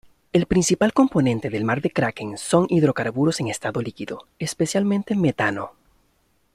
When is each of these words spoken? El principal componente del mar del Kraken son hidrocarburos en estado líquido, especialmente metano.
El 0.33 0.47
principal 0.47 0.93
componente 0.93 1.51
del 1.51 1.63
mar 1.63 1.79
del 1.79 1.93
Kraken 1.93 2.35
son 2.35 2.65
hidrocarburos 2.69 3.39
en 3.39 3.49
estado 3.49 3.79
líquido, 3.83 4.25
especialmente 4.39 5.13
metano. 5.15 5.73